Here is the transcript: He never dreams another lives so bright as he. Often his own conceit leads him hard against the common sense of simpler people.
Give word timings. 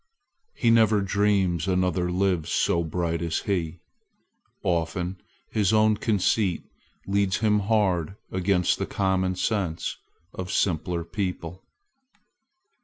He 0.55 0.71
never 0.71 1.01
dreams 1.01 1.67
another 1.67 2.11
lives 2.11 2.49
so 2.49 2.83
bright 2.83 3.21
as 3.21 3.41
he. 3.41 3.81
Often 4.63 5.21
his 5.51 5.71
own 5.71 5.95
conceit 5.95 6.63
leads 7.05 7.37
him 7.37 7.59
hard 7.59 8.15
against 8.31 8.79
the 8.79 8.87
common 8.87 9.35
sense 9.35 9.97
of 10.33 10.51
simpler 10.51 11.03
people. 11.03 11.63